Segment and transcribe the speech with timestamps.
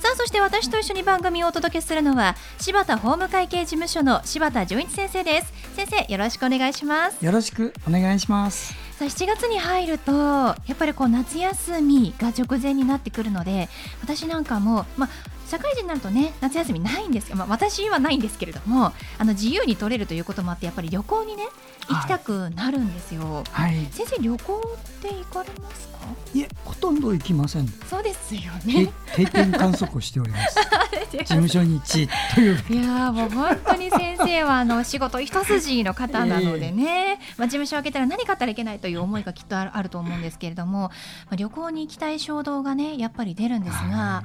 [0.00, 5.52] さあそして私と一緒に番組をお届けするのは柴田法務会計事務所の柴田純一先生です。
[5.76, 7.22] 先生よろしくお願いします。
[7.22, 8.72] よろしくお願いします。
[8.98, 13.68] さあ7月に入るとやっぱりこう夏休みが直前になってくるので
[14.02, 15.10] 私なんかもまあ
[15.50, 21.44] 社会人になるとね夏休みないんですけど、まあ、私はないんですけれどもあの自由に取れるということもあってやっぱり旅行にね
[21.88, 25.98] 行きたくなるんですよ、はい、先生旅行って行かれますか？
[26.32, 27.66] いえほとんど行きません。
[27.66, 28.92] そうですよね。
[29.14, 30.56] 定点観測をしております。
[31.10, 40.90] 事務所に一といういやもう本当に先生はあの仕事一筋の方なのでね、えー、まあ、事務所を開けたら何買ったらいけないという思いがきっとあると思うんですけれども、ま
[41.32, 44.22] あ、旅行に行きたい衝動がねやっぱり出るんですが、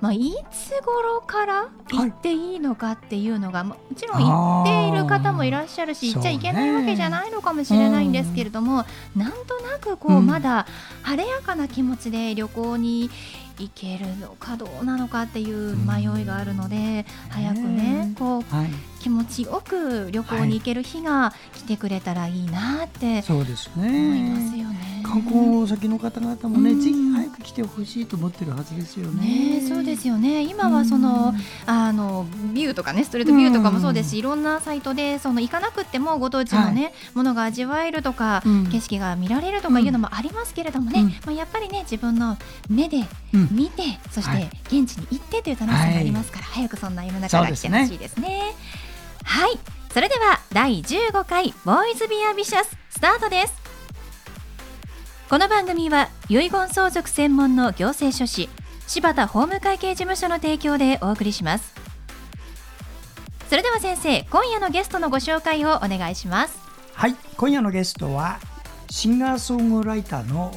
[0.00, 8.84] まあ、いつ頃から行っていいのかっていうのが、はい、もちろん行っている方もいらっしゃるし行っちゃいけないわけじゃないのかもしれないんですけれども、
[9.14, 10.66] なんとなくこう、まだ
[11.02, 13.10] 晴れやかな気持ちで旅行に
[13.58, 18.70] 行けるのかどうなのかっていう迷いがあるので、早くねこう、はい、
[19.00, 23.68] 気持ちよく旅行に行ける日が来てくれたらいいなって思います
[24.56, 25.02] よね。
[25.04, 29.60] 観光先の方々もね、ぜひ早く来てほしいと思ってるはずですよね。
[29.60, 30.42] ねそうですよね。
[30.42, 31.34] 今はその、
[31.66, 42.36] あのビューとかね、ストレートビューとかもそうですし、いろんなサイトでその行かなくてもご当地のね、はい、ものが味わえるとか、景色が見られるとかいうのもありますけれどもね、まあやっぱりね自分の
[42.68, 43.04] 目で
[43.50, 48.54] 見て、そして現地に行ってという楽しさがありますから、早くそんな世の中が来てほしいですね。
[49.24, 49.58] はい、
[49.92, 53.59] それでは第15回ボーイズビアビシャススタートです。
[55.30, 58.48] この番組は遺言相続専門の行政書士
[58.88, 61.72] 柴田法務会計事務所の提供でお送りします。
[63.48, 66.58] それでは先生今夜のゲストのご紹介をお願いします。
[66.94, 68.40] はい今夜のゲストは
[68.90, 70.52] シンガーソングライターの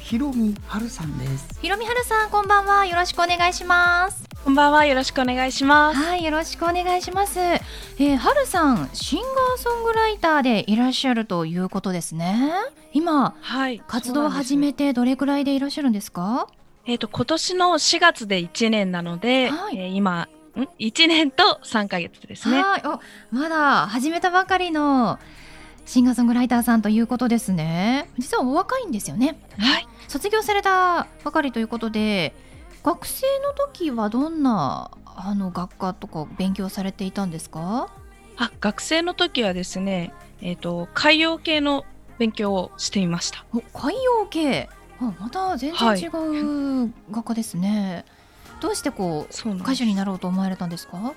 [0.00, 1.58] ひろみはるさんです。
[1.60, 2.86] ひろみはるさんこんばんは。
[2.86, 4.86] よろしくお願いしますこんばんは。
[4.86, 5.98] よろしくお願いします。
[5.98, 12.52] はいよろしくお願いします、えー、はるさんシンガーソングライターでいらっしゃるということですね。
[12.92, 16.46] 今、はい、活動を始めてどれくらいでいらっしゃるんですか？
[16.86, 22.62] えっ、ー、と今年の4月で1年なので、はい、えー、今ん？1年と3ヶ月ですね。
[22.62, 22.82] はい。
[22.86, 23.00] お
[23.34, 25.18] まだ始めたばかりの
[25.86, 28.08] シンガーソングライターさんということですね。
[28.16, 29.40] 実はお若いんですよね。
[29.58, 29.88] はい。
[30.06, 32.32] 卒業されたばかりということで
[32.86, 37.90] 学生の時はどんなあの学科とか勉強されていたんですか？
[38.36, 41.84] あ学生の時はですね、えーと、海洋系の
[42.18, 43.44] 勉強をしていました。
[43.74, 44.68] 海洋系。
[45.00, 46.06] あまた全然違
[46.86, 48.04] う学科ですね、
[48.50, 50.96] はい、どうしてこう歌手になろうと思われたんですか？
[50.96, 51.12] ま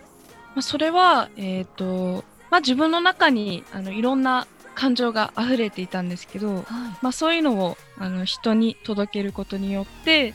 [0.56, 6.66] あ、それは、えーとまあ、自分の中にあのいろんな感情が溢れていたんですけど、はい、
[7.04, 10.34] まあ、そういうのをあの人に届けることによって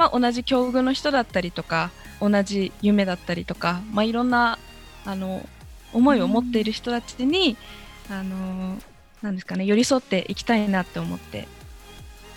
[0.00, 1.90] まあ、同じ境遇の人だったりとか
[2.22, 4.58] 同じ夢だったりとか、まあ、いろんな
[5.04, 5.46] あの
[5.92, 7.54] 思いを持っている人たちに、
[8.08, 8.78] うん、あの
[9.20, 11.46] なんですかね寄り添っていきたいなって思って、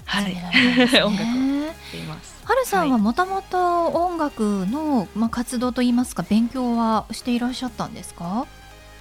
[0.03, 0.43] はい、ね、
[1.05, 2.35] 音楽をいます。
[2.43, 8.45] はるさんはもともと音楽の、まあ、活動といいますか勉強はしていらっしゃったんですか？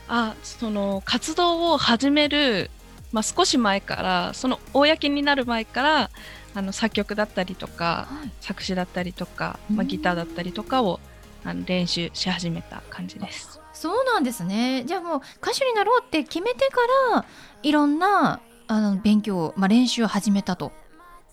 [0.08, 2.70] あその活動を始める、
[3.10, 6.10] まあ、少し前からその公になる前から
[6.54, 11.00] あの作曲だったりとか、はい、作詞だったりとか、まあ、ギターだったりとかを
[11.44, 13.60] あの練習し始めた感じです。
[13.72, 14.84] そうなんですね。
[14.87, 16.76] じゃあもう歌手になろうって決めてか
[17.14, 17.25] ら
[17.62, 20.72] いろんなあの勉強、まあ、練習を始めたと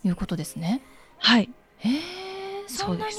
[0.03, 0.81] いうことですね。
[1.17, 1.49] はい。
[1.79, 1.99] へえ
[2.67, 3.13] そんなに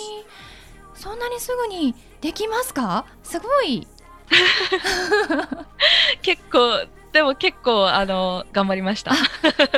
[0.94, 3.06] そんなにすぐにできますか？
[3.22, 3.86] すごい。
[6.22, 9.12] 結構でも結構あの頑張りました。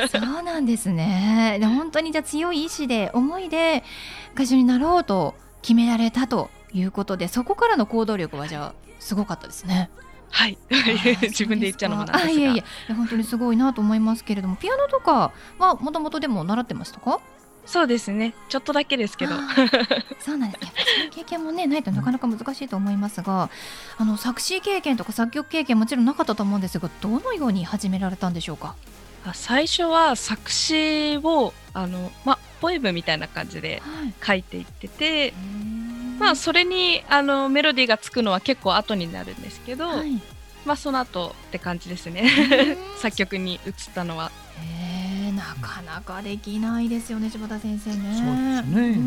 [0.08, 1.56] そうなんですね。
[1.60, 3.82] で本当にじゃ強い意志で思いで
[4.34, 9.88] 歌手になろうと決められたということでそこからの行動力はじゃあすごかったですね。
[10.30, 10.58] はい。
[11.22, 12.30] 自分で言っちゃうのもなんですが。
[12.32, 12.64] いやいや
[12.94, 17.20] 本当にすごいなと思いますけれどもピアノとかはもともとでも習ってましたか？
[17.64, 18.34] そうですね。
[18.48, 19.34] ちょっとだけですけど。
[20.20, 20.64] そうなんです。
[20.64, 20.72] ね
[21.10, 23.50] 経験もねないとなかなか難しいと思いますが、
[23.98, 28.74] あの作詞経験とか作曲経験もちろんなかったと思うんですがどのように始められたんでしょうか？
[29.34, 33.80] 最初は作詞をあの、ま、ポエムみたいな感じで
[34.26, 35.32] 書いていってて、はい、
[36.18, 40.20] まあそれにあのメロディーがつくのは結構後になるんですけど、はい、
[40.64, 42.28] まあその後って感じですね。
[42.98, 44.32] 作曲に移ったのは。
[45.72, 47.96] かなかできないですよね柴田先生ね。
[47.96, 48.12] そうで
[48.62, 48.90] すね。
[48.98, 49.00] う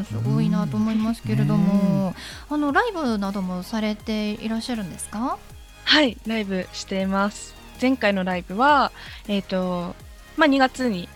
[0.00, 2.14] んすごいなと思いますけれども、
[2.48, 5.38] あのライブなどもされていらっしゃるんですか？
[5.84, 7.54] はいライブしています。
[7.80, 8.90] 前回のライブは
[9.28, 9.94] えっ、ー、と
[10.36, 11.08] まあ2月に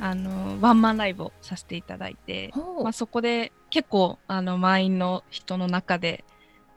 [0.00, 2.52] あのワンマンライブをさせていただいて、
[2.82, 6.24] まあ、そこで結構あの満員の人の中で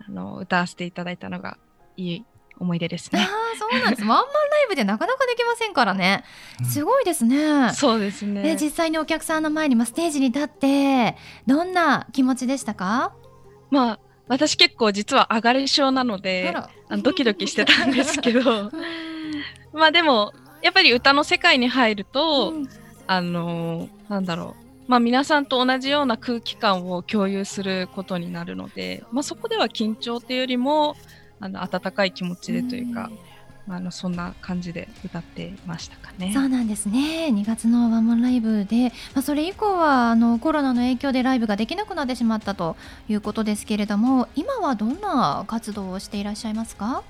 [0.05, 1.57] あの歌わせていただいたのが
[1.95, 2.25] いい
[2.59, 3.21] 思い出ですね。
[3.21, 3.27] あ
[3.57, 4.01] そうなんです。
[4.01, 4.25] ワンマンラ
[4.65, 6.23] イブでなかなかできませんからね。
[6.63, 7.37] すごいですね。
[7.37, 8.43] うん、そうですね。
[8.43, 11.15] で実際にお客さんの前に、まあ、ステージに立って
[11.47, 13.13] どんな気持ちでしたか？
[13.71, 16.53] まあ私結構実は上がり症なので
[16.89, 18.71] あのドキドキしてたんですけど
[19.73, 22.69] まあでもやっぱり歌の世界に入ると、うん、
[23.07, 24.63] あのー、なんだろう。
[24.89, 30.95] まあ、皆さんと同じような空気感を共有することになるので、まあ、そこでは緊張っていうよりも
[31.39, 33.09] あの温かい気持ちでというか、
[33.67, 36.31] うん、あのそんな感じで歌ってましたかね。
[36.33, 37.27] そうなんですね。
[37.27, 42.75] 2月のワンマンライブで、まあ、それ以降はあのコロナの影響でライブができなくなってしまったと
[43.07, 47.03] いうことですけれども今はどんな活動をしていらっしゃいますか？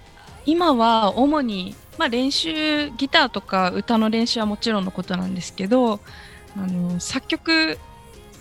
[0.45, 5.99] 今は主に、まあ、練習ギターとか歌の練習はもちろんのことなんですけど
[6.57, 7.77] あの作曲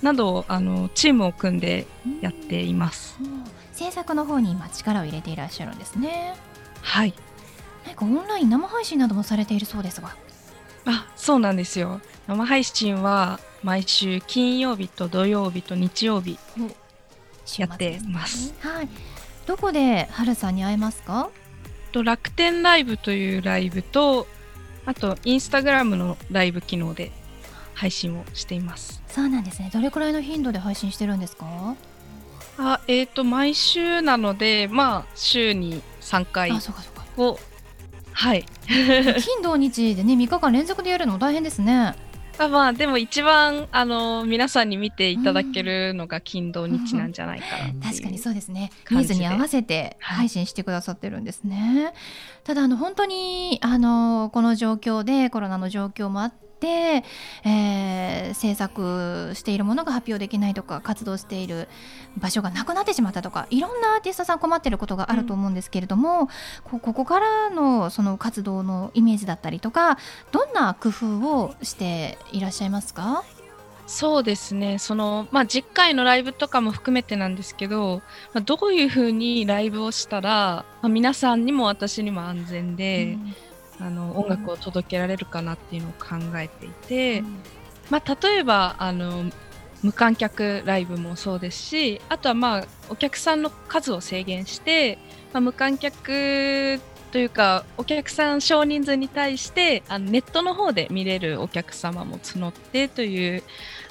[0.00, 1.87] などあのチームを組んで
[2.20, 3.44] やっています、うん、
[3.78, 6.34] 制作の方に今力を入れていらっしゃるんですね。
[6.82, 7.14] はい。
[7.86, 10.16] なんかオンライン生配信などもされているそうですが。
[10.84, 12.00] あそうなんですよ。
[12.26, 16.40] 生配信は毎週金曜日と土曜日と日曜日
[17.56, 18.88] やってます、ね、はい。
[19.46, 21.30] どこで春さんに会えますか？
[21.92, 24.26] と楽天ライブというライブと
[24.86, 27.12] あとインスタグラムのライブ機能で
[27.75, 29.00] 配信をしています。
[29.06, 29.70] そうなんですね。
[29.72, 31.76] どれくらいの頻度で配信してるんですか？
[32.58, 36.52] あえっ、ー、と毎週なのでまあ週に3回
[37.16, 37.38] を
[38.12, 38.44] はい。
[38.66, 41.94] 金土日でね3日間連続でやるの大変ですね。
[42.38, 48.70] あまあでも一番あの皆さんに見ていただけるのが金土日なんじゃないかな、うん、確かにそうですね。
[48.90, 51.93] ニーズに合わせて配信してくださってるんですね、はい、
[52.44, 61.69] ただあの本当にあのこの状況でコロナの状況もあって、えー、制作しているものが発表できないとか活動している
[62.16, 66.28] 場所がなくなってしまったとかいろんなアーティストさん困っていることがあると思うんですけれども、
[66.72, 69.99] うん、ここからのその活動のイメージだったりとか
[70.32, 73.25] どんな工夫をしていらっしゃいますか？
[73.87, 74.78] そうですね。
[74.78, 78.02] その、まあ、実回のライブとかも含めてなんですけど、
[78.34, 83.34] まあ、どういうふうにライブをしたら、まあ、皆さんにも私にも安全で、うん
[83.80, 87.42] あの音楽を届けられるかなっていうのを考えていて、うん、
[87.90, 89.25] まあ、例えばあの
[89.82, 94.98] 無観客ライブもそうですしあとはまあお客さんの数を制限して、
[95.32, 96.80] まあ、無観客
[97.12, 103.42] というかお客さん少人数に対してあのネットの方で見れるお客様も募ってという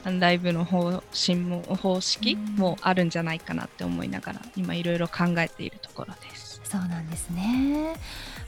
[0.03, 6.46] あのライブの方針も方式もあるんじゃないかなって思いながら今いろいろ考えているところです。
[6.63, 7.95] そうなんですね。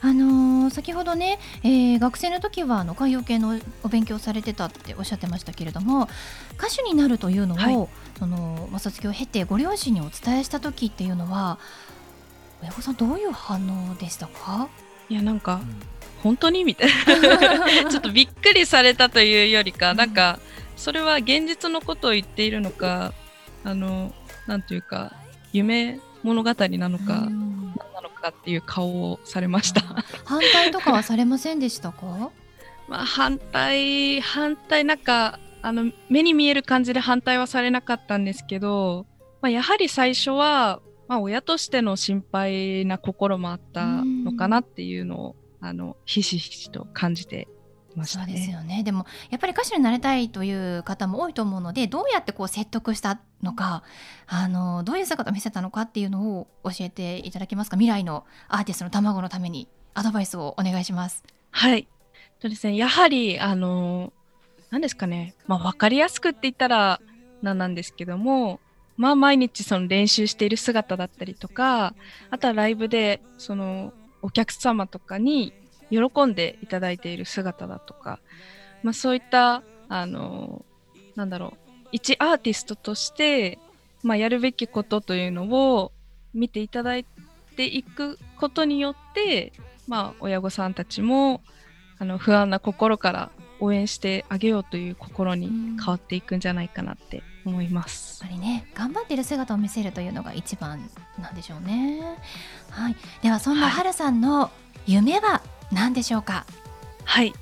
[0.02, 6.08] あのー、先ほどね、えー、学生の時はあの海洋系のお勉強されてたっておっしゃってましたけれども
[6.58, 7.88] 歌手になるというのを、はい、
[8.18, 11.60] そのまあ、卒業を経てご両親にお伝えした時っていうのは
[12.62, 14.70] 親御さんどういう反応でしたか？
[15.10, 15.62] いやなんか、
[16.22, 17.90] 本当にみたいな。
[17.90, 20.40] ちょっとびっくりされたというよりか、うん、なんか
[20.76, 23.14] それは現実のことを言っているのか
[23.64, 24.14] あの
[24.48, 25.14] なんというか
[25.52, 27.50] 夢物語なのか、うん。
[28.20, 29.82] かっていう顔をされました。
[30.26, 32.32] 反対とかはされませんでしたか？
[32.88, 39.06] まあ反対反対なんかあの目に見える感じで反対はされなかったんですけど、
[39.42, 47.48] まあ、やはり最初は、まあ、親としての心配な心もあったのかなっていうのをあのひしひしと感じて
[47.96, 48.84] ました、ね、そうですよね。
[48.84, 53.84] でもやっぱり歌手になりたいという方も多いと思うのでどうやってこう説得したのか
[54.28, 57.78] あのどういう姿を見せたのかっていうのを教えていただけますか？
[57.78, 59.68] 未来のアーティストの卵のために。
[59.96, 61.24] アドバイスをお願いします。
[61.50, 61.88] はい。
[62.40, 62.78] とですね。
[62.78, 64.14] やはりあの
[64.70, 67.02] 何ですかね、まあ、分かりやすくって言ったら
[67.42, 68.62] なんなんですけども
[68.98, 71.96] まあ毎日その練習している姿だったりとか
[72.30, 73.92] あとはライブでその
[74.22, 75.54] お客様とかに
[75.90, 78.20] 喜んでいただいている姿だとか、
[78.84, 80.64] まあ、そういったあの
[81.16, 81.69] なんだろう。
[81.92, 83.58] 一アーティストとして、
[84.04, 85.92] まあ、やるべきことというのを
[86.34, 87.06] 見ていただい
[87.56, 89.52] ていくことによって、
[89.88, 91.42] まあ、親御さんたちも
[91.98, 98.24] あの不安な心から応援してあげようという心に変わっていくんじゃないかなって思います。
[98.24, 102.18] やっぱりね頑張っている姿を見せるというのが一番なんでしょうね。
[102.70, 102.96] はい。
[103.22, 104.50] ではそんなはるさんの
[104.88, 105.42] 夢は
[105.74, 106.46] 何でしょうか？
[107.04, 107.34] はい。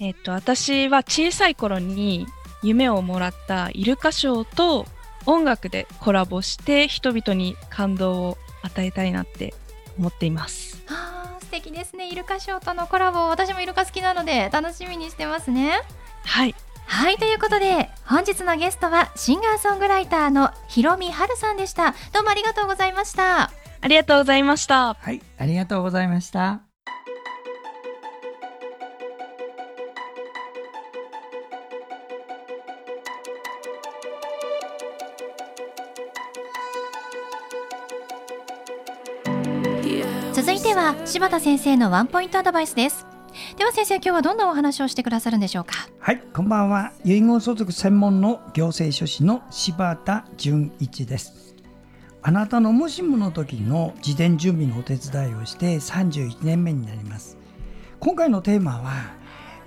[0.00, 2.26] えっ、と私は小さい頃に
[2.62, 4.86] 夢をもらったイルカショーと
[5.26, 9.54] 音楽でコラボして人々に感動を与えたいなって
[9.98, 10.82] 思っています。
[10.88, 12.08] あー素敵ですね。
[12.08, 15.82] イルカショーとのコラボ私もイルカ好きなので楽しみにしてますね。
[16.24, 16.54] はい。
[16.86, 23.50] はいということで本日のゲストはシンガーソングライターのひろみはるさんでしたどうもありがとうございました
[23.80, 26.71] ありがとうございましたはい、ありがとうございました。
[41.04, 43.06] 柴田先生のワンポイントアドバイスです
[43.58, 45.88] では先生今日はどんなお話をしてくださるんでしょうか？
[45.98, 46.92] はい、こんばんは。
[47.04, 51.56] 遺言相続専門の行政書士の柴田純一です。
[52.22, 57.36] あなたのもしもの時の事前準備のお手伝いをして31年目になります。
[57.98, 58.92] 今回のテーマは、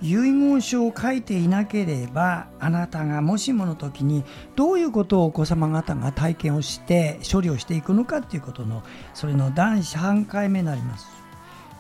[0.02, 4.24] 遺言書を書いていなければあなたがもしもの時に
[4.56, 11.15] どういうことをお子様方が体験をして処理をしていくのかということのそれの第3回目になります。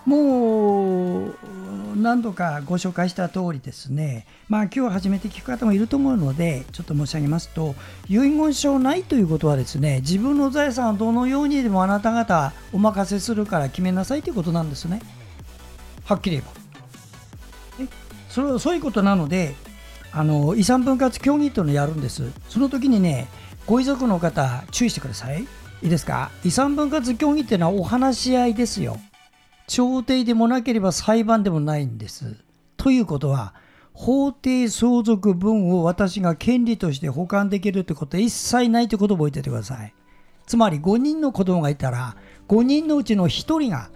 [0.05, 1.35] もう
[1.95, 7.73] 何度かご紹介した通りですね、まあ今日初めて聞く方もいると思うので、ちょっと申し上げますと、
[8.07, 15.01] 遺言書ないということはですね、自分の財産をどのようにでもあなた方お任せするから決めなさいということなんですね。
[16.05, 16.49] はっきり言え
[17.79, 17.85] ば。
[17.85, 17.89] ね
[18.29, 19.55] それはそういうことなので、
[20.11, 22.29] あの遺産分割協議というのをやるんです。
[22.49, 23.27] その時にね、
[23.65, 25.41] ご遺族の方、注意してください。
[25.81, 26.29] いいですか？
[26.43, 28.99] 遺産分割協議っていうのはお話し合いですよ。
[29.67, 32.35] 調停でもなければ裁判でもないんです。
[32.77, 33.53] ということは、
[33.93, 39.93] 法定相続分を私が権利として保管できるってことは一切ないということを覚えておいてください。
[40.45, 42.15] つまり5人の子供がいたら、
[42.47, 43.29] 5人のうちの1
[43.59, 43.89] 人が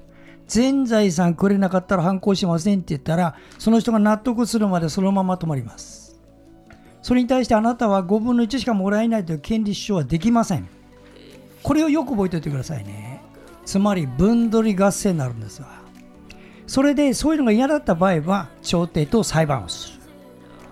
[0.48, 6.20] 全財産くれなかったら反抗しませんって言ったら、その人が納得するまでそのまま止まります。
[7.02, 10.68] それに対してあなたは5分の1しかもらえないという権利主張はできません。
[11.62, 13.09] これをよく覚えておいてくださいね。
[13.66, 15.68] つまり分取り合戦になるんですわ。
[16.68, 20.00] それでそういうのが嫌だった場合は調停と裁判をする。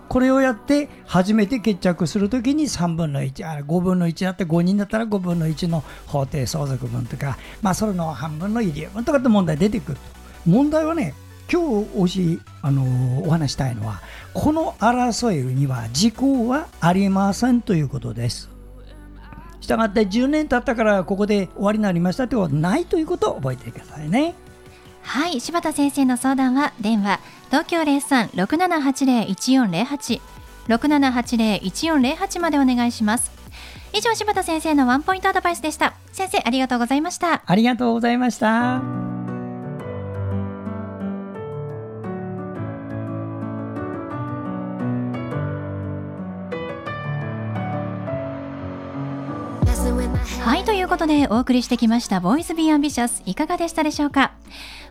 [0.08, 9.98] これをやって初めて決着するときに3分の1、あ5分の1だって5人だったら5分の1の法定相続分とか、まあそれの半分の入り分とかって問題出てくる。
[10.46, 11.14] 問題はね、
[11.52, 14.00] 今日おし、あのーお話したいのは、
[14.32, 18.57] この争いには時効はありませんということです。
[19.68, 24.34] したがって10年経ったからここで終わりになりましたということはないということを覚えてくださいね。
[25.02, 27.20] はい柴田先生の相談は電話
[27.50, 30.20] 東京0367801408
[30.68, 33.32] 6780-1408までお願いします
[33.94, 39.07] 以上柴田先生のワンポイントアドバイスでした先生ありがとうございましたありがとうございました。
[50.68, 54.32] ということでお送りしてきました「ボーイズ・ビー・アンビシャス」いかがでしたでしょうか？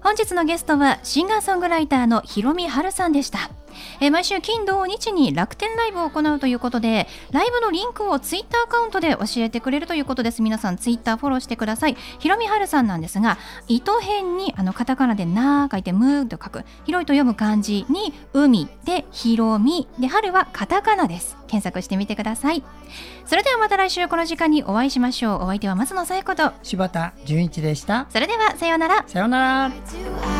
[0.04, 3.52] 本日のゲストはシンガーソングライターのひろみはるさんでした。
[4.00, 10.42] えー毎週金土日に楽天ライブを行うということでライブのリンクをツイッターアカウントで教えてくれるということです。
[10.42, 11.98] 皆さんツイッターフォローしてください。
[12.20, 16.66] ひろみはるさんなんですが糸辺にあのカタカナでなー書いてむーと書く。
[16.86, 21.38] 広いと読む漢字に海でひろみで春はカタカナです。
[21.48, 22.64] 検索してみてください。
[23.26, 25.44] それではまた来週この時間にお会いしましょう。
[25.44, 26.52] お相手は松野紗友子と。
[26.64, 28.08] 柴田純一でした。
[28.10, 29.04] それではさようなら。
[29.08, 30.37] さようなら。